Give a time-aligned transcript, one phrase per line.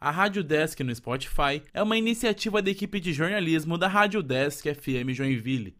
[0.00, 4.64] A Rádio Desk no Spotify é uma iniciativa da equipe de jornalismo da Rádio Desk
[4.72, 5.74] FM Joinville.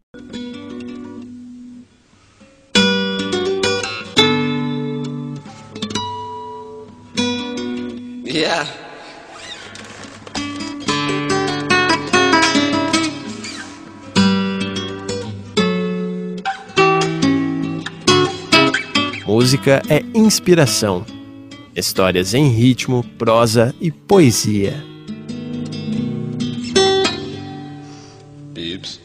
[8.25, 8.69] Yeah.
[19.25, 21.18] Música é inspiração.
[21.75, 24.83] Histórias em ritmo, prosa e poesia.
[28.53, 28.99] Bips.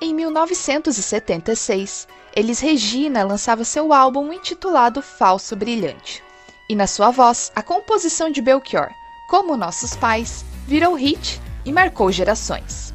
[0.00, 6.22] Em 1976, Elis Regina lançava seu álbum intitulado Falso Brilhante.
[6.68, 8.90] E na sua voz, a composição de Belchior,
[9.26, 12.92] Como Nossos Pais, virou hit e marcou gerações.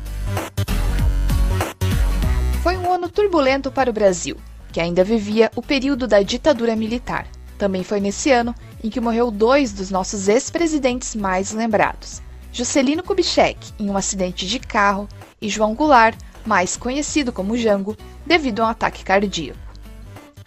[2.62, 4.38] Foi um ano turbulento para o Brasil,
[4.71, 7.26] que ainda vivia o período da ditadura militar.
[7.58, 12.21] Também foi nesse ano em que morreu dois dos nossos ex-presidentes mais lembrados,
[12.54, 15.10] Juscelino Kubitschek, em um acidente de carro,
[15.41, 19.60] e João Goulart, mais conhecido como Jango, devido a um ataque cardíaco.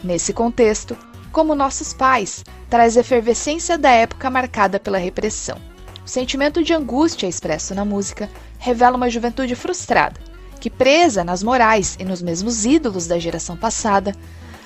[0.02, 0.96] Nesse contexto,
[1.32, 5.71] como nossos pais, traz a efervescência da época marcada pela repressão.
[6.04, 10.20] O sentimento de angústia expresso na música revela uma juventude frustrada,
[10.60, 14.12] que, presa nas morais e nos mesmos ídolos da geração passada,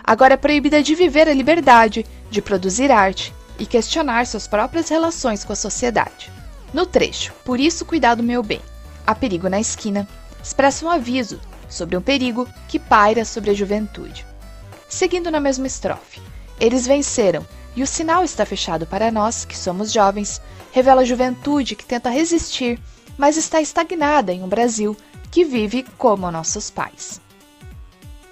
[0.03, 5.45] agora é proibida de viver a liberdade, de produzir arte e questionar suas próprias relações
[5.45, 6.31] com a sociedade.
[6.73, 8.61] No trecho Por isso cuidado meu bem,
[9.07, 10.09] há perigo na esquina,
[10.43, 14.27] expressa um aviso sobre um perigo que paira sobre a juventude.
[14.89, 16.21] Seguindo na mesma estrofe,
[16.61, 20.41] eles venceram, e o sinal está fechado para nós, que somos jovens,
[20.73, 22.81] revela a juventude que tenta resistir,
[23.19, 24.97] mas está estagnada em um Brasil
[25.31, 27.21] que vive como nossos pais.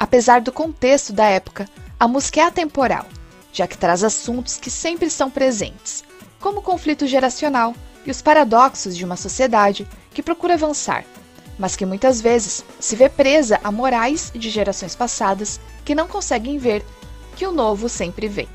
[0.00, 1.68] Apesar do contexto da época,
[2.00, 3.06] a música é atemporal,
[3.52, 6.02] já que traz assuntos que sempre estão presentes,
[6.40, 7.74] como o conflito geracional
[8.06, 11.04] e os paradoxos de uma sociedade que procura avançar,
[11.58, 16.56] mas que muitas vezes se vê presa a morais de gerações passadas que não conseguem
[16.56, 16.84] ver
[17.36, 18.48] que o novo sempre vem.